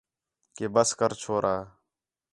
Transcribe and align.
کہ 0.55 0.65
بس 0.73 0.89
کر 0.99 1.11
چھورا 1.21 1.55